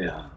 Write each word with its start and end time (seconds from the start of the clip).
Ja. 0.00 0.30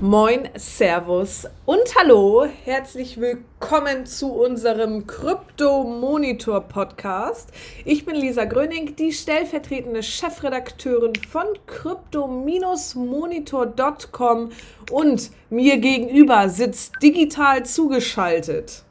Moin, 0.00 0.48
Servus 0.54 1.46
und 1.66 1.82
Hallo, 1.98 2.46
herzlich 2.64 3.20
willkommen 3.20 4.06
zu 4.06 4.32
unserem 4.32 5.08
Krypto-Monitor 5.08 6.60
Podcast. 6.60 7.50
Ich 7.84 8.06
bin 8.06 8.14
Lisa 8.14 8.44
Gröning, 8.44 8.94
die 8.94 9.12
stellvertretende 9.12 10.04
Chefredakteurin 10.04 11.14
von 11.28 11.46
crypto-monitor.com 11.66 14.52
und 14.92 15.30
mir 15.50 15.78
gegenüber 15.78 16.48
sitzt 16.48 16.92
digital 17.02 17.66
zugeschaltet. 17.66 18.84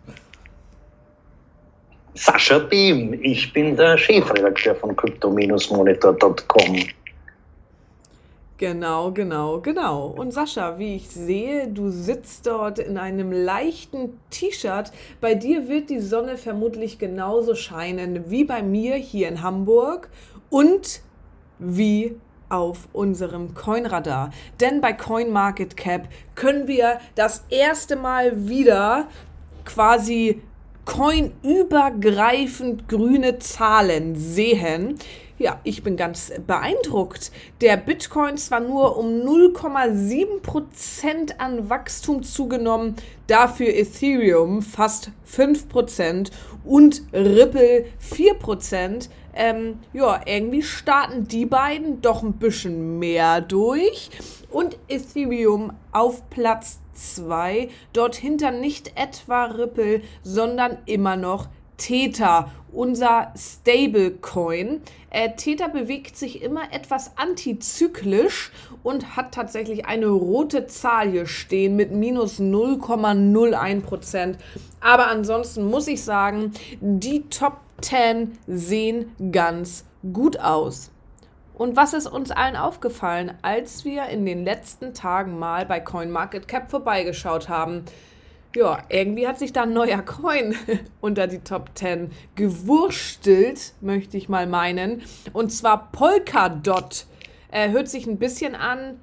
Sascha 2.14 2.60
Beam, 2.60 3.18
ich 3.22 3.54
bin 3.54 3.78
der 3.78 3.98
Chefredakteur 3.98 4.76
von 4.76 4.94
crypto-monitor.com. 4.98 6.90
Genau, 8.58 9.12
genau, 9.12 9.62
genau. 9.62 10.08
Und 10.08 10.32
Sascha, 10.32 10.78
wie 10.78 10.96
ich 10.96 11.10
sehe, 11.10 11.68
du 11.68 11.90
sitzt 11.90 12.46
dort 12.46 12.78
in 12.78 12.98
einem 12.98 13.32
leichten 13.32 14.20
T-Shirt. 14.30 14.92
Bei 15.20 15.34
dir 15.34 15.68
wird 15.68 15.90
die 15.90 16.00
Sonne 16.00 16.38
vermutlich 16.38 17.00
genauso 17.00 17.56
scheinen 17.56 18.30
wie 18.30 18.44
bei 18.44 18.62
mir 18.62 18.96
hier 18.96 19.28
in 19.28 19.42
Hamburg 19.42 20.10
und 20.50 21.02
wie 21.58 22.16
auf 22.50 22.88
unserem 22.94 23.56
Coinradar. 23.56 24.30
Denn 24.62 24.82
bei 24.82 24.94
CoinMarketCap 24.94 26.08
können 26.36 26.68
wir 26.68 27.00
das 27.16 27.46
erste 27.50 27.96
Mal 27.96 28.48
wieder 28.48 29.08
quasi 29.66 30.44
coinübergreifend 30.86 32.88
grüne 32.88 33.40
Zahlen 33.40 34.16
sehen. 34.16 35.00
Ja, 35.44 35.60
ich 35.66 35.84
bin 35.84 35.98
ganz 35.98 36.32
beeindruckt. 36.48 37.30
Der 37.60 37.76
Bitcoin 37.76 38.38
zwar 38.38 38.62
nur 38.62 38.98
um 38.98 39.08
0,7% 39.08 41.38
an 41.38 41.70
Wachstum 41.70 42.24
zugenommen, 42.24 42.96
dafür 43.28 43.76
Ethereum 43.76 44.62
fast 44.62 45.12
5% 45.30 46.32
und 46.64 47.02
Ripple 47.12 47.88
4%. 48.02 49.10
Ähm, 49.36 49.80
ja, 49.92 50.22
irgendwie 50.26 50.62
starten 50.62 51.28
die 51.28 51.46
beiden 51.46 52.00
doch 52.00 52.24
ein 52.24 52.38
bisschen 52.38 53.00
mehr 53.00 53.42
durch. 53.42 54.12
Und 54.50 54.78
Ethereum 54.88 55.74
auf 55.92 56.30
Platz 56.30 56.80
2. 56.94 57.68
Dort 57.92 58.16
hinter 58.16 58.52
nicht 58.52 58.94
etwa 58.96 59.44
Ripple, 59.44 60.04
sondern 60.22 60.78
immer 60.86 61.18
noch 61.18 61.50
Theta, 61.84 62.50
unser 62.72 63.34
Stablecoin. 63.36 64.82
Äh, 65.10 65.36
Theta 65.36 65.68
bewegt 65.68 66.16
sich 66.16 66.42
immer 66.42 66.72
etwas 66.72 67.18
antizyklisch 67.18 68.54
und 68.84 69.18
hat 69.18 69.34
tatsächlich 69.34 69.86
eine 69.86 70.08
rote 70.08 70.66
Zahl 70.68 71.12
hier 71.12 71.26
stehen 71.26 71.76
mit 71.76 71.92
minus 71.92 72.40
0,01%. 72.40 74.36
Aber 74.80 75.08
ansonsten 75.08 75.70
muss 75.70 75.90
ich 75.90 76.04
sagen, 76.04 76.54
die 76.80 77.28
Top 77.28 77.58
10 77.82 78.38
sehen 78.48 79.12
ganz 79.34 79.84
gut 80.14 80.40
aus. 80.40 80.90
Und 81.56 81.76
was 81.76 81.94
ist 81.94 82.08
uns 82.08 82.32
allen 82.32 82.56
aufgefallen, 82.56 83.34
als 83.42 83.84
wir 83.84 84.06
in 84.06 84.26
den 84.26 84.46
letzten 84.46 84.94
Tagen 84.94 85.38
mal 85.38 85.66
bei 85.66 85.82
CoinMarketCap 85.82 86.72
vorbeigeschaut 86.72 87.50
haben? 87.50 87.84
Ja, 88.56 88.84
irgendwie 88.88 89.28
hat 89.28 89.40
sich 89.40 89.52
da 89.52 89.64
ein 89.64 89.74
neuer 89.74 90.04
Coin 90.04 90.56
unter 91.02 91.26
die 91.26 91.40
Top 91.40 91.72
10 91.74 92.12
gewurstelt, 92.36 93.74
möchte 93.82 94.16
ich 94.16 94.30
mal 94.30 94.46
meinen. 94.46 95.02
Und 95.34 95.52
zwar 95.52 95.92
Polkadot. 95.92 97.08
Er 97.50 97.72
hört 97.72 97.88
sich 97.90 98.06
ein 98.06 98.20
bisschen 98.20 98.54
an 98.54 99.00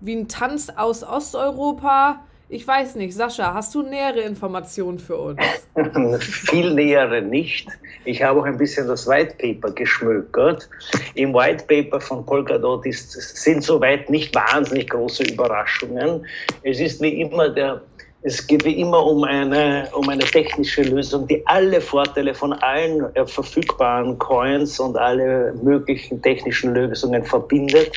wie 0.00 0.16
ein 0.16 0.28
Tanz 0.28 0.70
aus 0.74 1.04
Osteuropa. 1.04 2.24
Ich 2.48 2.66
weiß 2.66 2.94
nicht, 2.94 3.14
Sascha, 3.14 3.52
hast 3.52 3.74
du 3.74 3.82
nähere 3.82 4.20
Informationen 4.20 4.98
für 4.98 5.18
uns? 5.18 5.38
Viel 6.20 6.72
nähere 6.72 7.20
nicht. 7.20 7.68
Ich 8.06 8.22
habe 8.22 8.40
auch 8.40 8.44
ein 8.44 8.56
bisschen 8.56 8.88
das 8.88 9.06
White 9.06 9.34
Paper 9.36 9.70
geschmökert. 9.70 10.66
Im 11.14 11.34
White 11.34 11.64
Paper 11.66 12.00
von 12.00 12.24
Polkadot 12.24 12.86
ist, 12.86 13.12
sind 13.12 13.62
soweit 13.62 14.08
nicht 14.08 14.34
wahnsinnig 14.34 14.88
große 14.88 15.24
Überraschungen. 15.24 16.24
Es 16.62 16.80
ist 16.80 17.02
wie 17.02 17.20
immer 17.20 17.50
der 17.50 17.82
es 18.28 18.46
geht 18.46 18.62
wie 18.66 18.78
immer 18.78 19.04
um 19.06 19.24
eine, 19.24 19.88
um 19.94 20.06
eine 20.10 20.24
technische 20.24 20.82
Lösung, 20.82 21.26
die 21.26 21.46
alle 21.46 21.80
Vorteile 21.80 22.34
von 22.34 22.52
allen 22.52 23.14
äh, 23.14 23.26
verfügbaren 23.26 24.18
Coins 24.18 24.78
und 24.78 24.98
alle 24.98 25.54
möglichen 25.62 26.20
technischen 26.20 26.74
Lösungen 26.74 27.24
verbindet. 27.24 27.90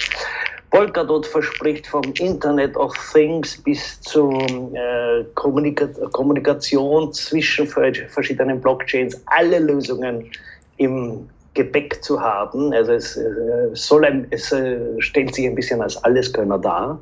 Polkadot 0.70 1.28
verspricht 1.28 1.86
vom 1.86 2.04
Internet 2.18 2.78
of 2.78 2.94
Things 3.12 3.62
bis 3.62 4.00
zur 4.00 4.32
äh, 4.74 5.26
Kommunika 5.36 5.88
Kommunikation 6.14 7.12
zwischen 7.12 7.68
verschiedenen 7.68 8.62
Blockchains 8.62 9.22
alle 9.26 9.60
Lösungen 9.60 10.32
im 10.78 11.28
Gepäck 11.56 12.02
zu 12.02 12.22
haben. 12.22 12.72
Also 12.72 12.94
es, 12.94 13.18
äh, 13.18 13.26
soll 13.74 14.06
ein, 14.06 14.28
es 14.30 14.54
äh, 14.54 14.80
stellt 15.00 15.36
sich 15.36 15.46
ein 15.46 15.56
bisschen 15.56 15.82
als 15.82 16.02
Alleskönner 16.06 16.58
dar. 16.58 17.00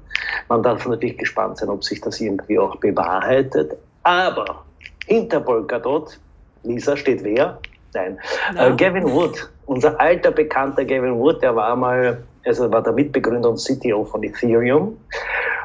Man 0.50 0.64
darf 0.64 0.86
natürlich 0.86 1.18
gespannt 1.18 1.58
sein, 1.58 1.70
ob 1.70 1.84
sich 1.84 2.02
das 2.02 2.20
irgendwie 2.20 2.60
auch 2.60 2.76
bewahrheitet. 2.78 3.78
Aber 4.04 4.64
hinter 5.06 5.40
Polkadot, 5.40 6.20
Lisa, 6.64 6.98
steht 6.98 7.24
wer? 7.24 7.60
Nein, 7.94 8.20
äh, 8.56 8.76
Gavin 8.76 9.12
Wood, 9.12 9.50
unser 9.66 10.00
alter 10.00 10.32
bekannter 10.32 10.86
Gavin 10.86 11.16
Wood, 11.16 11.42
der 11.42 11.56
war 11.56 11.76
mal 11.76 12.24
also 12.46 12.72
war 12.72 12.82
der 12.82 12.94
Mitbegründer 12.94 13.50
und 13.50 13.58
CTO 13.58 14.06
von 14.06 14.24
Ethereum. 14.24 14.98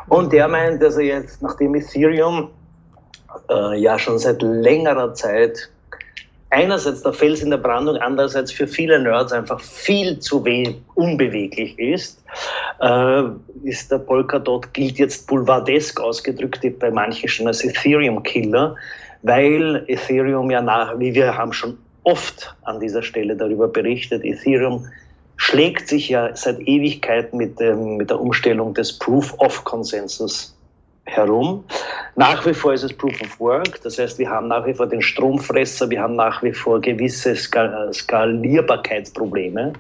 Und 0.09 0.33
der 0.33 0.49
meint, 0.49 0.83
also 0.83 1.01
jetzt, 1.01 1.41
nachdem 1.43 1.75
Ethereum 1.75 2.51
äh, 3.51 3.79
ja 3.79 3.99
schon 3.99 4.19
seit 4.19 4.43
längerer 4.43 5.15
Zeit 5.15 5.71
einerseits 6.51 7.03
der 7.03 7.13
Fels 7.13 7.43
in 7.43 7.51
der 7.51 7.59
Brandung, 7.59 7.97
andererseits 7.97 8.53
für 8.53 8.67
viele 8.67 8.99
Nerds 9.01 9.33
einfach 9.33 9.61
viel 9.61 10.19
zu 10.19 10.45
unbeweglich 10.95 11.79
ist, 11.79 12.23
äh, 12.81 13.23
ist 13.65 13.91
der 13.91 13.99
Polkadot, 13.99 14.73
gilt 14.73 14.99
jetzt 14.99 15.27
boulevardesk 15.27 16.01
ausgedrückt 16.01 16.61
bei 16.79 16.91
manchen 16.91 17.29
schon 17.29 17.47
als 17.47 17.65
Ethereum-Killer, 17.65 18.77
weil 19.23 19.85
Ethereum 19.89 20.51
ja 20.51 20.61
nach, 20.61 20.99
wie 20.99 21.15
wir 21.15 21.37
haben 21.37 21.53
schon 21.53 21.79
oft 22.05 22.55
an 22.63 22.81
dieser 22.81 23.03
Stelle 23.03 23.35
darüber 23.37 23.69
berichtet, 23.69 24.25
Ethereum 24.25 24.87
schlägt 25.37 25.89
sich 25.89 26.09
ja 26.09 26.35
seit 26.37 26.61
Ewigkeiten 26.61 27.37
mit, 27.37 27.59
dem, 27.59 27.97
mit 27.97 28.11
der 28.11 28.21
Umstellung 28.21 28.75
des 28.75 28.99
Proof-of-Konsensus 28.99 30.55
herum. 31.07 31.65
Nach 32.17 32.47
wie 32.47 32.55
vor 32.55 32.73
ist 32.75 32.85
es 32.85 32.93
Proof 32.93 33.21
of 33.21 33.41
Work, 33.41 33.83
das 33.83 33.99
heißt, 33.99 34.19
wir 34.19 34.31
haben 34.31 34.47
nach 34.49 34.65
wie 34.67 34.75
vor 34.75 34.87
den 34.87 35.03
Stromfresser, 35.03 35.91
wir 35.91 36.01
haben 36.01 36.15
nach 36.15 36.43
wie 36.43 36.53
vor 36.53 36.81
gewisse 36.81 37.35
Skal 37.35 37.93
Skalierbarkeitsprobleme. 37.93 39.73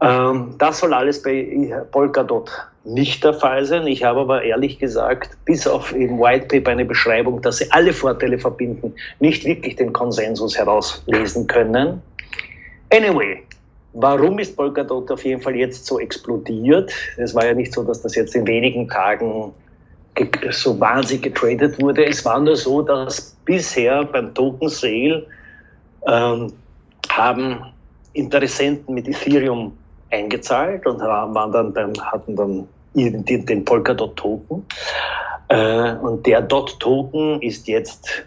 Ähm, 0.00 0.54
das 0.58 0.78
soll 0.80 0.92
alles 0.92 1.22
bei 1.22 1.72
Polkadot 1.90 2.50
nicht 2.84 3.24
der 3.24 3.34
Fall 3.34 3.64
sein. 3.64 3.86
Ich 3.86 4.04
habe 4.04 4.20
aber 4.20 4.42
ehrlich 4.42 4.78
gesagt, 4.78 5.36
bis 5.44 5.66
auf 5.66 5.94
im 5.94 6.18
White 6.20 6.46
Paper 6.46 6.70
eine 6.70 6.84
Beschreibung, 6.84 7.40
dass 7.42 7.58
sie 7.58 7.70
alle 7.72 7.92
Vorteile 7.92 8.38
verbinden, 8.38 8.94
nicht 9.20 9.44
wirklich 9.44 9.76
den 9.76 9.92
Konsensus 9.92 10.56
herauslesen 10.56 11.46
können. 11.46 12.02
Anyway, 12.92 13.42
Warum 13.94 14.38
ist 14.38 14.54
Polkadot 14.54 15.10
auf 15.10 15.24
jeden 15.24 15.40
Fall 15.40 15.56
jetzt 15.56 15.86
so 15.86 15.98
explodiert? 15.98 16.92
Es 17.16 17.34
war 17.34 17.46
ja 17.46 17.54
nicht 17.54 17.72
so, 17.72 17.82
dass 17.82 18.02
das 18.02 18.14
jetzt 18.14 18.36
in 18.36 18.46
wenigen 18.46 18.86
Tagen 18.86 19.52
so 20.50 20.78
wahnsinnig 20.78 21.22
getradet 21.24 21.80
wurde. 21.80 22.06
Es 22.06 22.24
war 22.24 22.40
nur 22.40 22.56
so, 22.56 22.82
dass 22.82 23.36
bisher 23.44 24.04
beim 24.04 24.34
Token 24.34 24.68
Sale 24.68 25.26
ähm, 26.06 26.52
haben 27.10 27.60
Interessenten 28.12 28.94
mit 28.94 29.08
Ethereum 29.08 29.76
eingezahlt 30.10 30.86
und 30.86 31.00
waren 31.00 31.52
dann 31.52 31.72
beim, 31.72 31.92
hatten 32.00 32.36
dann 32.36 32.68
den, 32.94 33.46
den 33.46 33.64
Polkadot 33.64 34.16
Token. 34.16 34.64
Äh, 35.48 35.94
und 35.96 36.26
der 36.26 36.42
Dot 36.42 36.78
Token 36.80 37.40
ist 37.42 37.68
jetzt 37.68 38.24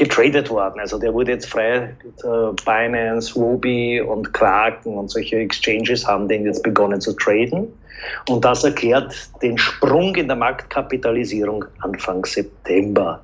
getradet 0.00 0.48
worden. 0.48 0.80
Also 0.80 0.98
der 0.98 1.12
wurde 1.12 1.32
jetzt 1.32 1.46
frei, 1.46 1.94
Binance, 2.64 3.34
Ruby 3.34 4.00
und 4.00 4.32
Kraken 4.32 4.94
und 4.96 5.10
solche 5.10 5.36
Exchanges 5.36 6.06
haben 6.06 6.26
den 6.26 6.46
jetzt 6.46 6.62
begonnen 6.62 7.02
zu 7.02 7.12
traden. 7.12 7.68
Und 8.30 8.42
das 8.42 8.64
erklärt 8.64 9.14
den 9.42 9.58
Sprung 9.58 10.14
in 10.14 10.26
der 10.26 10.36
Marktkapitalisierung 10.36 11.66
Anfang 11.80 12.24
September. 12.24 13.20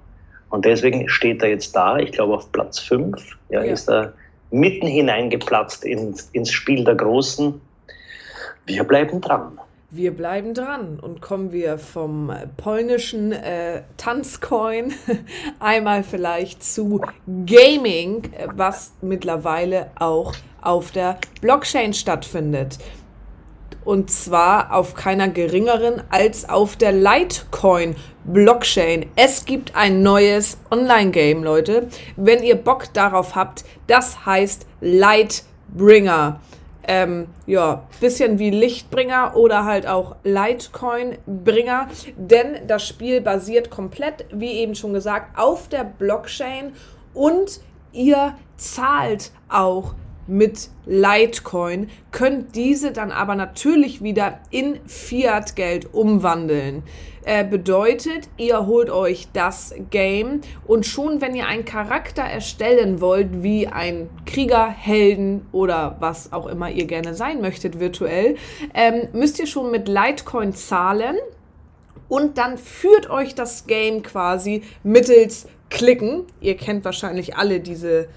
Und 0.51 0.67
deswegen 0.67 1.09
steht 1.09 1.43
er 1.43 1.49
jetzt 1.49 1.75
da, 1.75 1.97
ich 1.97 2.13
glaube 2.13 2.35
auf 2.35 2.53
Platz 2.53 2.79
5, 2.81 3.17
ja, 3.49 3.65
ja. 3.65 3.73
ist 3.73 3.89
er 3.89 4.13
mitten 4.51 4.87
hineingeplatzt 4.87 5.83
ins, 5.83 6.29
ins 6.33 6.53
Spiel 6.53 6.85
der 6.85 6.95
Großen. 6.95 7.59
Wir 8.67 8.85
bleiben 8.85 9.23
dran. 9.23 9.59
Wir 9.91 10.11
bleiben 10.17 10.53
dran 10.53 10.99
und 10.99 11.23
kommen 11.23 11.53
wir 11.53 11.79
vom 11.79 12.33
polnischen 12.57 13.31
äh, 13.31 13.83
Tanzcoin 13.97 14.93
einmal 15.61 16.03
vielleicht 16.03 16.65
zu 16.65 17.01
Gaming, 17.47 18.29
was 18.57 18.95
mittlerweile 19.01 19.93
auch 19.95 20.35
auf 20.61 20.91
der 20.91 21.19
Blockchain 21.41 21.95
stattfindet. 21.95 22.79
Und 23.85 24.11
zwar 24.11 24.75
auf 24.75 24.97
keiner 24.97 25.29
geringeren 25.29 26.03
als 26.11 26.49
auf 26.49 26.75
der 26.75 26.91
Litecoin 26.91 27.95
Blockchain. 28.25 29.07
Es 29.15 29.45
gibt 29.45 29.77
ein 29.77 30.03
neues 30.03 30.59
Online-Game, 30.73 31.45
Leute. 31.45 31.87
Wenn 32.17 32.43
ihr 32.43 32.57
Bock 32.57 32.93
darauf 32.93 33.37
habt, 33.37 33.65
das 33.87 34.27
heißt 34.27 34.67
Lightbringer 34.81 36.41
ähm, 36.87 37.29
ja, 37.47 37.85
bisschen 38.01 38.39
wie 38.39 38.51
Lichtbringer 38.51 39.37
oder 39.37 39.65
halt 39.65 39.87
auch 39.87 40.17
Litecoin-Bringer, 40.23 41.89
denn 42.17 42.67
das 42.67 42.87
Spiel 42.87 43.21
basiert 43.21 43.71
komplett, 43.71 44.27
wie 44.33 44.53
eben 44.53 44.75
schon 44.75 44.93
gesagt, 44.93 45.39
auf 45.39 45.69
der 45.69 45.85
Blockchain 45.85 46.73
und 47.13 47.61
ihr 47.93 48.35
zahlt 48.57 49.33
auch 49.49 49.95
mit 50.27 50.69
Litecoin, 50.87 51.89
könnt 52.13 52.55
diese 52.55 52.93
dann 52.93 53.13
aber 53.13 53.35
natürlich 53.35 54.03
wieder 54.03 54.41
in 54.51 54.79
Fiat-Geld 54.87 55.93
umwandeln. 55.95 56.83
Äh, 57.25 57.45
bedeutet, 57.45 58.29
ihr 58.37 58.67
holt 58.67 58.89
euch 58.89 59.27
das 59.33 59.75
Game 59.91 60.43
und 60.65 60.87
schon 60.87 61.21
wenn 61.21 61.35
ihr 61.35 61.49
einen 61.49 61.65
Charakter 61.65 62.23
erstellen 62.23 63.01
wollt, 63.01 63.43
wie 63.43 63.67
ein 63.67 64.09
Krieger, 64.27 64.69
Helden 64.69 65.45
oder 65.51 65.97
was 65.99 66.33
auch 66.33 66.47
immer 66.47 66.71
ihr 66.71 66.87
gerne 66.87 67.15
sein 67.15 67.41
möchtet 67.41 67.81
virtuell, 67.81 68.37
ähm, 68.75 69.09
müsst 69.13 69.41
ihr 69.41 69.49
schon 69.49 69.73
mit 69.73 69.89
Litecoin 69.89 70.55
zahlen 70.55 71.17
und 72.09 72.39
dann 72.39 72.59
führt 72.59 73.11
euch 73.11 73.35
das 73.35 73.67
Game 73.67 74.05
quasi 74.05 74.63
mittels 74.85 75.49
Klicken. 75.69 76.27
Ihr 76.41 76.57
kennt 76.57 76.85
wahrscheinlich 76.85 77.37
alle 77.37 77.59
diese 77.59 78.09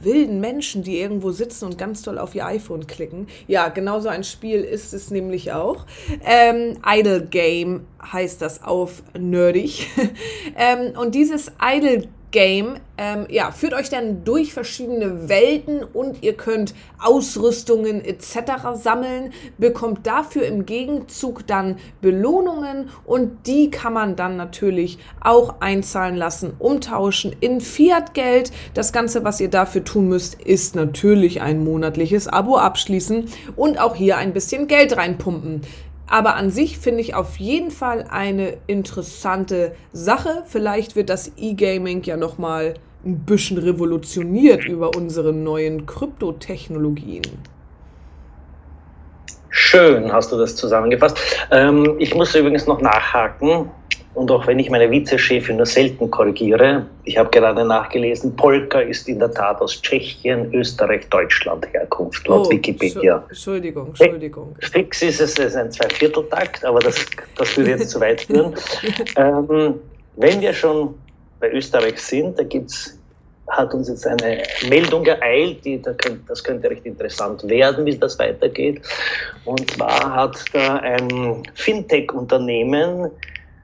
wilden 0.00 0.40
Menschen, 0.40 0.82
die 0.82 1.00
irgendwo 1.00 1.30
sitzen 1.30 1.64
und 1.64 1.78
ganz 1.78 2.02
doll 2.02 2.18
auf 2.18 2.34
ihr 2.34 2.46
iPhone 2.46 2.86
klicken. 2.86 3.26
Ja, 3.46 3.68
genau 3.68 4.00
so 4.00 4.08
ein 4.08 4.24
Spiel 4.24 4.60
ist 4.60 4.94
es 4.94 5.10
nämlich 5.10 5.52
auch. 5.52 5.86
Ähm, 6.24 6.78
Idle 6.86 7.26
Game 7.26 7.86
heißt 8.02 8.40
das 8.42 8.62
auf 8.62 9.02
nerdig. 9.18 9.88
ähm, 10.56 10.98
und 10.98 11.14
dieses 11.14 11.52
Idle 11.62 12.08
Game 12.30 12.80
ähm, 12.98 13.26
ja, 13.30 13.52
führt 13.52 13.74
euch 13.74 13.88
dann 13.88 14.24
durch 14.24 14.52
verschiedene 14.52 15.28
Welten 15.28 15.84
und 15.84 16.22
ihr 16.22 16.34
könnt 16.34 16.74
Ausrüstungen 16.98 18.04
etc. 18.04 18.74
sammeln, 18.74 19.32
bekommt 19.56 20.06
dafür 20.06 20.44
im 20.46 20.66
Gegenzug 20.66 21.46
dann 21.46 21.76
Belohnungen 22.00 22.90
und 23.04 23.46
die 23.46 23.70
kann 23.70 23.92
man 23.92 24.16
dann 24.16 24.36
natürlich 24.36 24.98
auch 25.20 25.60
einzahlen 25.60 26.16
lassen, 26.16 26.54
umtauschen 26.58 27.34
in 27.38 27.60
Fiat-Geld. 27.60 28.50
Das 28.74 28.92
Ganze, 28.92 29.22
was 29.22 29.40
ihr 29.40 29.48
dafür 29.48 29.84
tun 29.84 30.08
müsst, 30.08 30.34
ist 30.42 30.74
natürlich 30.74 31.40
ein 31.40 31.62
monatliches 31.62 32.26
Abo 32.26 32.58
abschließen 32.58 33.26
und 33.54 33.78
auch 33.78 33.94
hier 33.94 34.16
ein 34.16 34.32
bisschen 34.32 34.66
Geld 34.66 34.96
reinpumpen. 34.96 35.62
Aber 36.10 36.36
an 36.36 36.50
sich 36.50 36.78
finde 36.78 37.00
ich 37.00 37.14
auf 37.14 37.36
jeden 37.36 37.70
Fall 37.70 38.06
eine 38.10 38.56
interessante 38.66 39.74
Sache. 39.92 40.42
Vielleicht 40.46 40.96
wird 40.96 41.10
das 41.10 41.32
E-Gaming 41.36 42.02
ja 42.02 42.16
noch 42.16 42.38
mal 42.38 42.74
ein 43.04 43.18
bisschen 43.20 43.58
revolutioniert 43.58 44.64
über 44.64 44.96
unsere 44.96 45.32
neuen 45.32 45.86
Kryptotechnologien. 45.86 47.22
Schön 49.50 50.12
hast 50.12 50.32
du 50.32 50.38
das 50.38 50.56
zusammengefasst. 50.56 51.18
Ähm, 51.50 51.96
ich 51.98 52.14
muss 52.14 52.34
übrigens 52.34 52.66
noch 52.66 52.80
nachhaken. 52.80 53.70
Und 54.18 54.32
auch 54.32 54.48
wenn 54.48 54.58
ich 54.58 54.68
meine 54.68 54.90
Vizechefin 54.90 55.58
nur 55.58 55.66
selten 55.66 56.10
korrigiere, 56.10 56.84
ich 57.04 57.16
habe 57.16 57.30
gerade 57.30 57.64
nachgelesen, 57.64 58.34
Polka 58.34 58.80
ist 58.80 59.08
in 59.08 59.20
der 59.20 59.30
Tat 59.30 59.60
aus 59.60 59.80
Tschechien, 59.80 60.52
Österreich, 60.52 61.08
Deutschland 61.08 61.72
Herkunft, 61.72 62.26
laut 62.26 62.48
oh, 62.48 62.50
Wikipedia. 62.50 63.22
Entschuldigung, 63.28 63.86
Entschuldigung. 63.90 64.56
Fix 64.58 65.02
ist 65.02 65.20
es, 65.20 65.38
es 65.38 65.38
ist 65.38 65.56
ein 65.56 65.70
Zweivierteltakt, 65.70 66.64
aber 66.64 66.80
das, 66.80 67.06
das 67.36 67.56
würde 67.56 67.70
jetzt 67.70 67.90
zu 67.90 68.00
weit 68.00 68.22
führen. 68.22 68.56
ähm, 69.16 69.74
wenn 70.16 70.40
wir 70.40 70.52
schon 70.52 70.94
bei 71.38 71.52
Österreich 71.52 72.00
sind, 72.00 72.36
da 72.40 72.42
gibt's, 72.42 72.98
hat 73.46 73.72
uns 73.72 73.88
jetzt 73.88 74.04
eine 74.04 74.42
Meldung 74.68 75.06
ereilt, 75.06 75.64
die, 75.64 75.80
da 75.80 75.92
könnt, 75.92 76.28
das 76.28 76.42
könnte 76.42 76.68
recht 76.68 76.84
interessant 76.84 77.48
werden, 77.48 77.86
wie 77.86 77.96
das 77.96 78.18
weitergeht. 78.18 78.82
Und 79.44 79.70
zwar 79.70 80.12
hat 80.12 80.44
da 80.52 80.78
ein 80.78 81.44
Fintech-Unternehmen 81.54 83.12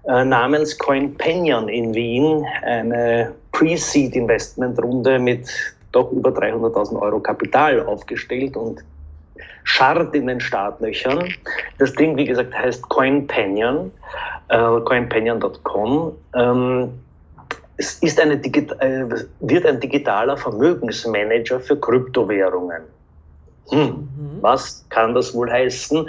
äh, 0.06 0.24
namens 0.24 0.76
CoinPenion 0.78 1.68
in 1.68 1.94
Wien 1.94 2.44
eine 2.62 3.32
Pre-Seed-Investment-Runde 3.52 5.18
mit 5.18 5.48
doch 5.92 6.10
über 6.12 6.30
300.000 6.30 7.00
Euro 7.00 7.20
Kapital 7.20 7.80
aufgestellt 7.86 8.56
und 8.56 8.82
scharrt 9.62 10.14
in 10.14 10.26
den 10.26 10.40
Startlöchern. 10.40 11.28
Das 11.78 11.92
Ding, 11.94 12.16
wie 12.16 12.24
gesagt, 12.26 12.54
heißt 12.54 12.88
CoinPenion, 12.88 13.90
äh, 14.48 14.80
coinpenion.com. 14.80 16.12
Ähm, 16.34 16.90
es 17.76 17.94
ist 18.00 18.20
eine 18.20 18.34
äh, 18.34 19.24
wird 19.40 19.66
ein 19.66 19.80
digitaler 19.80 20.36
Vermögensmanager 20.36 21.60
für 21.60 21.78
Kryptowährungen. 21.78 22.82
Hm, 23.70 23.78
mhm. 23.78 24.08
Was 24.42 24.84
kann 24.90 25.14
das 25.14 25.34
wohl 25.34 25.50
heißen? 25.50 26.08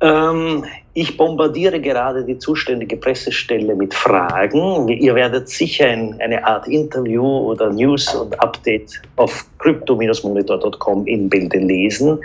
Ähm, 0.00 0.64
ich 0.94 1.16
bombardiere 1.16 1.80
gerade 1.80 2.24
die 2.24 2.38
zuständige 2.38 2.96
Pressestelle 2.96 3.74
mit 3.74 3.94
Fragen. 3.94 4.88
Ihr 4.88 5.14
werdet 5.14 5.48
sicher 5.48 5.86
ein, 5.86 6.16
eine 6.20 6.44
Art 6.44 6.66
Interview 6.68 7.24
oder 7.24 7.70
News 7.70 8.12
und 8.14 8.38
Update 8.40 9.00
auf 9.16 9.46
crypto-monitor.com 9.58 11.06
im 11.06 11.28
Bilde 11.28 11.58
lesen. 11.58 12.18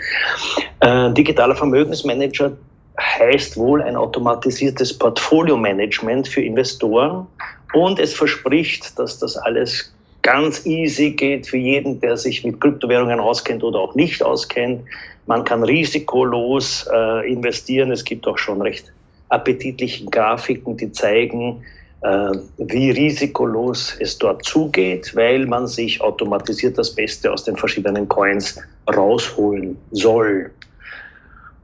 Äh, 0.80 1.12
digitaler 1.12 1.56
Vermögensmanager 1.56 2.52
heißt 3.00 3.58
wohl 3.58 3.82
ein 3.82 3.96
automatisiertes 3.96 4.98
Portfolio-Management 4.98 6.28
für 6.28 6.42
Investoren 6.42 7.28
und 7.74 8.00
es 8.00 8.14
verspricht, 8.14 8.98
dass 8.98 9.20
das 9.20 9.36
alles 9.38 9.95
ganz 10.26 10.66
easy 10.66 11.12
geht 11.12 11.46
für 11.46 11.58
jeden, 11.58 12.00
der 12.00 12.18
sich 12.18 12.44
mit 12.44 12.60
Kryptowährungen 12.60 13.20
auskennt 13.20 13.64
oder 13.64 13.80
auch 13.80 13.94
nicht 13.94 14.24
auskennt. 14.24 14.82
Man 15.28 15.44
kann 15.44 15.62
risikolos 15.64 16.90
äh, 16.92 17.32
investieren. 17.32 17.92
Es 17.92 18.04
gibt 18.04 18.26
auch 18.26 18.40
schon 18.40 18.60
recht 18.60 18.92
appetitliche 19.30 20.06
Grafiken, 20.06 20.78
die 20.78 20.92
zeigen, 20.92 21.64
äh, 22.02 22.32
wie 22.58 22.90
risikolos 22.90 23.96
es 24.00 24.18
dort 24.18 24.44
zugeht, 24.44 25.16
weil 25.16 25.46
man 25.46 25.68
sich 25.68 26.02
automatisiert 26.02 26.76
das 26.80 26.96
Beste 26.96 27.32
aus 27.32 27.44
den 27.44 27.56
verschiedenen 27.56 28.08
Coins 28.08 28.60
rausholen 28.96 29.78
soll. 29.92 30.50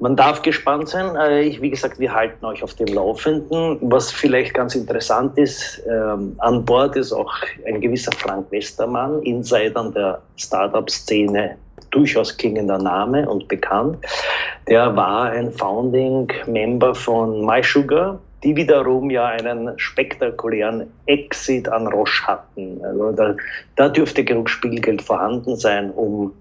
Man 0.01 0.15
darf 0.15 0.41
gespannt 0.41 0.89
sein. 0.89 1.15
Äh, 1.15 1.43
ich, 1.43 1.61
wie 1.61 1.69
gesagt, 1.69 1.99
wir 1.99 2.11
halten 2.11 2.43
euch 2.43 2.63
auf 2.63 2.73
dem 2.73 2.87
Laufenden. 2.87 3.77
Was 3.81 4.11
vielleicht 4.11 4.55
ganz 4.55 4.73
interessant 4.73 5.37
ist, 5.37 5.79
ähm, 5.87 6.35
an 6.39 6.65
Bord 6.65 6.95
ist 6.95 7.13
auch 7.13 7.31
ein 7.67 7.79
gewisser 7.79 8.11
Frank 8.13 8.51
Westermann, 8.51 9.21
Insider 9.21 9.91
der 9.91 10.19
Startup-Szene, 10.37 11.55
durchaus 11.91 12.35
klingender 12.35 12.79
Name 12.79 13.29
und 13.29 13.47
bekannt. 13.47 13.97
Der 14.67 14.95
war 14.95 15.29
ein 15.29 15.51
Founding-Member 15.51 16.95
von 16.95 17.45
MySugar, 17.45 18.19
die 18.43 18.55
wiederum 18.55 19.11
ja 19.11 19.27
einen 19.27 19.77
spektakulären 19.77 20.87
Exit 21.05 21.69
an 21.69 21.85
Roche 21.85 22.25
hatten. 22.25 22.83
Also 22.83 23.11
da, 23.11 23.35
da 23.75 23.87
dürfte 23.87 24.23
genug 24.23 24.49
Spielgeld 24.49 25.03
vorhanden 25.03 25.55
sein, 25.55 25.91
um 25.91 26.33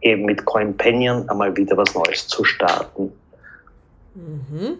eben 0.00 0.24
mit 0.24 0.44
Coinpanion 0.44 1.28
einmal 1.28 1.56
wieder 1.56 1.76
was 1.76 1.94
Neues 1.94 2.26
zu 2.26 2.44
starten. 2.44 3.12
Mhm. 4.14 4.78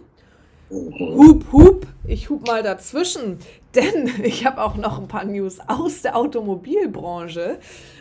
Mhm. 0.69 1.17
Hup, 1.17 1.51
hup, 1.51 1.87
ich 2.05 2.29
hup 2.29 2.45
mal 2.45 2.61
dazwischen, 2.61 3.39
denn 3.75 4.09
ich 4.23 4.45
habe 4.45 4.61
auch 4.63 4.75
noch 4.75 4.99
ein 4.99 5.07
paar 5.07 5.25
News 5.25 5.59
aus 5.67 6.03
der 6.03 6.15
Automobilbranche. 6.15 7.57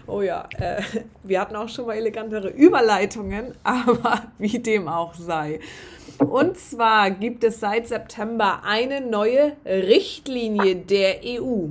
Oh 0.06 0.22
ja, 0.22 0.48
äh, 0.58 0.82
wir 1.22 1.40
hatten 1.40 1.56
auch 1.56 1.68
schon 1.68 1.86
mal 1.86 1.96
elegantere 1.96 2.48
Überleitungen, 2.48 3.54
aber 3.62 4.22
wie 4.38 4.58
dem 4.58 4.88
auch 4.88 5.14
sei. 5.14 5.60
Und 6.18 6.58
zwar 6.58 7.10
gibt 7.10 7.44
es 7.44 7.60
seit 7.60 7.86
September 7.86 8.62
eine 8.64 9.00
neue 9.00 9.52
Richtlinie 9.64 10.76
der 10.76 11.20
EU. 11.24 11.68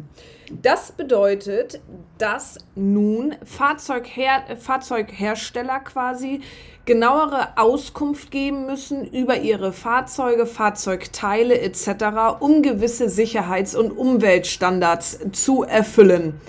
Das 0.51 0.93
bedeutet, 0.93 1.81
dass 2.17 2.57
nun 2.75 3.35
Fahrzeugher 3.43 4.43
Fahrzeughersteller 4.57 5.79
quasi 5.81 6.41
genauere 6.85 7.57
Auskunft 7.57 8.31
geben 8.31 8.65
müssen 8.65 9.05
über 9.05 9.37
ihre 9.37 9.73
Fahrzeuge, 9.73 10.45
Fahrzeugteile 10.45 11.59
etc., 11.59 12.39
um 12.39 12.61
gewisse 12.61 13.09
Sicherheits- 13.09 13.75
und 13.75 13.91
Umweltstandards 13.91 15.19
zu 15.33 15.63
erfüllen. 15.63 16.39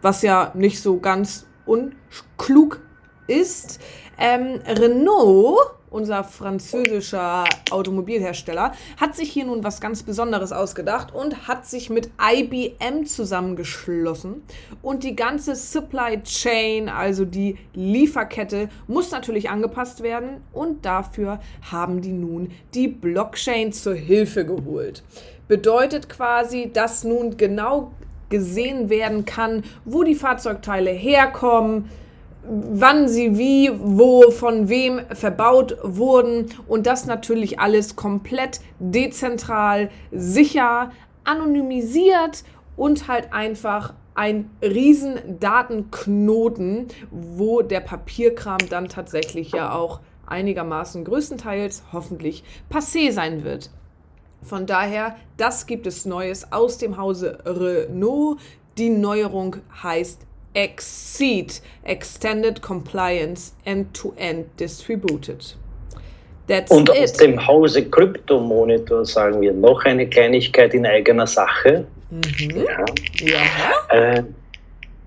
Was 0.00 0.22
ja 0.22 0.52
nicht 0.54 0.80
so 0.80 1.00
ganz 1.00 1.46
unklug 1.66 2.80
ist. 3.26 3.80
Ähm, 4.16 4.60
Renault 4.64 5.58
unser 5.90 6.24
französischer 6.24 7.44
Automobilhersteller, 7.70 8.72
hat 9.00 9.16
sich 9.16 9.30
hier 9.30 9.46
nun 9.46 9.64
was 9.64 9.80
ganz 9.80 10.02
Besonderes 10.02 10.52
ausgedacht 10.52 11.14
und 11.14 11.48
hat 11.48 11.66
sich 11.66 11.90
mit 11.90 12.10
IBM 12.20 13.06
zusammengeschlossen. 13.06 14.42
Und 14.82 15.04
die 15.04 15.16
ganze 15.16 15.54
Supply 15.54 16.22
Chain, 16.22 16.88
also 16.88 17.24
die 17.24 17.56
Lieferkette, 17.74 18.68
muss 18.86 19.10
natürlich 19.10 19.50
angepasst 19.50 20.02
werden. 20.02 20.42
Und 20.52 20.84
dafür 20.84 21.40
haben 21.70 22.00
die 22.00 22.12
nun 22.12 22.50
die 22.74 22.88
Blockchain 22.88 23.72
zur 23.72 23.94
Hilfe 23.94 24.44
geholt. 24.44 25.02
Bedeutet 25.48 26.08
quasi, 26.08 26.70
dass 26.72 27.04
nun 27.04 27.36
genau 27.36 27.92
gesehen 28.28 28.90
werden 28.90 29.24
kann, 29.24 29.64
wo 29.84 30.02
die 30.02 30.14
Fahrzeugteile 30.14 30.90
herkommen, 30.90 31.88
wann 32.48 33.08
sie 33.08 33.38
wie, 33.38 33.70
wo, 33.74 34.30
von 34.30 34.68
wem 34.68 35.00
verbaut 35.12 35.76
wurden 35.82 36.46
und 36.66 36.86
das 36.86 37.06
natürlich 37.06 37.60
alles 37.60 37.96
komplett 37.96 38.60
dezentral, 38.78 39.90
sicher, 40.10 40.90
anonymisiert 41.24 42.44
und 42.76 43.08
halt 43.08 43.32
einfach 43.32 43.94
ein 44.14 44.50
riesen 44.62 45.38
Datenknoten, 45.38 46.88
wo 47.10 47.62
der 47.62 47.80
Papierkram 47.80 48.58
dann 48.68 48.88
tatsächlich 48.88 49.52
ja 49.52 49.72
auch 49.72 50.00
einigermaßen 50.26 51.04
größtenteils 51.04 51.84
hoffentlich 51.92 52.42
passé 52.70 53.12
sein 53.12 53.44
wird. 53.44 53.70
Von 54.42 54.66
daher, 54.66 55.16
das 55.36 55.66
gibt 55.66 55.86
es 55.86 56.04
Neues 56.04 56.52
aus 56.52 56.78
dem 56.78 56.96
Hause 56.96 57.38
Renault. 57.44 58.38
Die 58.76 58.90
Neuerung 58.90 59.56
heißt 59.82 60.27
Exceed 60.58 61.60
Extended 61.84 62.60
Compliance 62.60 63.52
End-to-End 63.64 64.46
-End 64.46 64.58
Distributed. 64.58 65.56
That's 66.48 66.70
Und 66.70 66.90
aus 66.90 67.12
it. 67.12 67.20
dem 67.20 67.46
Hause 67.46 67.84
Crypto 67.88 68.40
Monitor 68.40 69.04
sagen 69.04 69.40
wir 69.40 69.52
noch 69.52 69.84
eine 69.84 70.08
Kleinigkeit 70.08 70.74
in 70.74 70.84
eigener 70.84 71.26
Sache. 71.26 71.86
Mhm. 72.10 72.64
Ja. 72.66 72.84
ja. 73.20 74.16
Äh, 74.16 74.22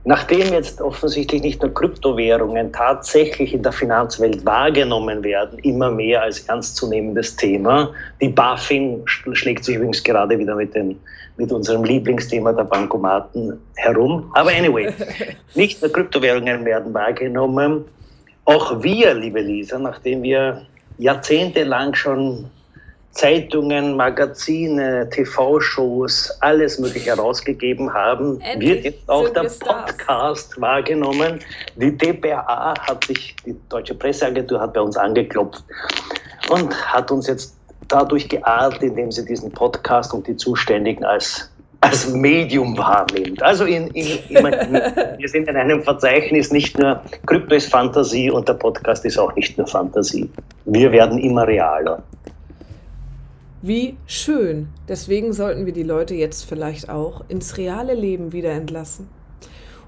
Nachdem 0.03 0.51
jetzt 0.51 0.81
offensichtlich 0.81 1.43
nicht 1.43 1.61
nur 1.61 1.71
Kryptowährungen 1.73 2.73
tatsächlich 2.73 3.53
in 3.53 3.61
der 3.61 3.71
Finanzwelt 3.71 4.43
wahrgenommen 4.45 5.23
werden, 5.23 5.59
immer 5.59 5.91
mehr 5.91 6.23
als 6.23 6.39
ernstzunehmendes 6.39 7.35
Thema, 7.35 7.91
die 8.19 8.29
BaFin 8.29 9.03
schlägt 9.05 9.63
sich 9.63 9.75
übrigens 9.75 10.01
gerade 10.03 10.39
wieder 10.39 10.55
mit, 10.55 10.73
den, 10.73 10.99
mit 11.37 11.51
unserem 11.51 11.83
Lieblingsthema 11.83 12.51
der 12.51 12.63
Bankomaten 12.63 13.59
herum. 13.75 14.31
Aber 14.33 14.49
anyway, 14.49 14.91
nicht 15.55 15.79
nur 15.81 15.91
Kryptowährungen 15.91 16.65
werden 16.65 16.91
wahrgenommen, 16.95 17.85
auch 18.45 18.81
wir, 18.81 19.13
liebe 19.13 19.39
Lisa, 19.39 19.77
nachdem 19.77 20.23
wir 20.23 20.63
jahrzehntelang 20.97 21.93
schon 21.93 22.49
Zeitungen, 23.11 23.95
Magazine, 23.95 25.09
TV-Shows, 25.09 26.37
alles 26.39 26.79
Mögliche 26.79 27.15
herausgegeben 27.15 27.93
haben, 27.93 28.39
Endlich 28.41 28.69
wird 28.69 28.83
jetzt 28.85 29.09
auch 29.09 29.29
der 29.29 29.41
Podcast 29.43 30.51
Stars. 30.53 30.61
wahrgenommen. 30.61 31.39
Die 31.75 31.95
DPA 31.97 32.73
hat 32.79 33.05
sich, 33.05 33.35
die 33.45 33.55
Deutsche 33.69 33.95
Presseagentur 33.95 34.61
hat 34.61 34.73
bei 34.73 34.81
uns 34.81 34.95
angeklopft 34.95 35.63
und 36.49 36.73
hat 36.93 37.11
uns 37.11 37.27
jetzt 37.27 37.55
dadurch 37.89 38.29
geahnt, 38.29 38.81
indem 38.81 39.11
sie 39.11 39.25
diesen 39.25 39.51
Podcast 39.51 40.13
und 40.13 40.25
die 40.27 40.37
Zuständigen 40.37 41.03
als 41.03 41.51
als 41.81 42.13
Medium 42.13 42.77
wahrnimmt. 42.77 43.41
Also 43.41 43.65
in, 43.65 43.87
in, 43.87 44.19
in, 44.29 44.43
wir 45.17 45.27
sind 45.27 45.49
in 45.49 45.57
einem 45.57 45.81
Verzeichnis 45.81 46.51
nicht 46.51 46.77
nur 46.77 47.01
Krypto 47.25 47.55
ist 47.55 47.71
Fantasie 47.71 48.29
und 48.29 48.47
der 48.47 48.53
Podcast 48.53 49.03
ist 49.03 49.17
auch 49.17 49.35
nicht 49.35 49.57
nur 49.57 49.67
Fantasie. 49.67 50.29
Wir 50.65 50.91
werden 50.91 51.17
immer 51.17 51.47
realer. 51.47 52.03
Wie 53.61 53.97
schön. 54.07 54.69
Deswegen 54.87 55.33
sollten 55.33 55.65
wir 55.65 55.73
die 55.73 55.83
Leute 55.83 56.15
jetzt 56.15 56.45
vielleicht 56.45 56.89
auch 56.89 57.23
ins 57.27 57.57
reale 57.57 57.93
Leben 57.93 58.33
wieder 58.33 58.51
entlassen. 58.51 59.07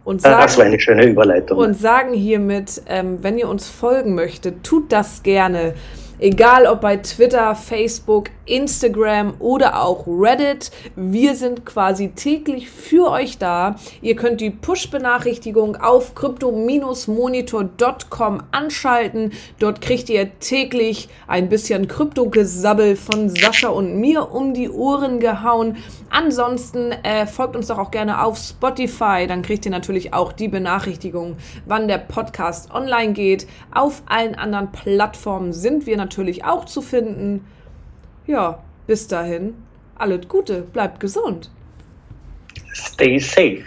Und 0.03 0.21
sagen, 0.21 0.41
das 0.41 0.57
war 0.57 0.65
eine 0.65 0.79
schöne 0.79 1.05
Überleitung. 1.05 1.57
Und 1.57 1.75
sagen 1.75 2.13
hiermit, 2.13 2.81
ähm, 2.87 3.19
wenn 3.21 3.37
ihr 3.37 3.47
uns 3.47 3.69
folgen 3.69 4.15
möchtet, 4.15 4.63
tut 4.63 4.91
das 4.91 5.23
gerne. 5.23 5.73
Egal 6.19 6.67
ob 6.67 6.81
bei 6.81 6.97
Twitter, 6.97 7.55
Facebook, 7.55 8.29
Instagram 8.45 9.35
oder 9.39 9.81
auch 9.81 10.05
Reddit. 10.07 10.71
Wir 10.95 11.35
sind 11.35 11.65
quasi 11.65 12.09
täglich 12.09 12.69
für 12.69 13.09
euch 13.09 13.37
da. 13.37 13.75
Ihr 14.01 14.15
könnt 14.15 14.41
die 14.41 14.49
Push-Benachrichtigung 14.49 15.77
auf 15.77 16.15
crypto-monitor.com 16.15 18.43
anschalten. 18.51 19.31
Dort 19.59 19.81
kriegt 19.81 20.09
ihr 20.09 20.39
täglich 20.39 21.09
ein 21.27 21.49
bisschen 21.49 21.87
Krypto-Gesabbel 21.87 22.95
von 22.95 23.29
Sascha 23.29 23.69
und 23.69 23.99
mir 23.99 24.31
um 24.31 24.53
die 24.53 24.69
Ohren 24.69 25.19
gehauen. 25.19 25.77
Ansonsten 26.09 26.91
äh, 26.91 27.27
folgt 27.27 27.55
uns 27.55 27.67
doch 27.67 27.79
auch 27.79 27.91
gerne 27.91 28.23
auf 28.23 28.37
Spotify. 28.37 29.25
Dann 29.27 29.41
kriegt 29.41 29.65
ihr 29.65 29.71
natürlich 29.71 30.13
auch 30.13 30.33
die 30.33 30.47
Benachrichtigung, 30.47 31.37
wann 31.65 31.87
der 31.87 31.97
Podcast 31.97 32.71
online 32.71 33.13
geht. 33.13 33.47
Auf 33.71 34.03
allen 34.05 34.35
anderen 34.35 34.71
Plattformen 34.71 35.53
sind 35.53 35.85
wir 35.85 35.97
natürlich 35.97 36.45
auch 36.45 36.65
zu 36.65 36.81
finden. 36.81 37.45
Ja, 38.25 38.63
bis 38.87 39.07
dahin, 39.07 39.55
alles 39.95 40.27
Gute, 40.27 40.61
bleibt 40.61 40.99
gesund. 40.99 41.49
Stay 42.73 43.19
safe. 43.19 43.65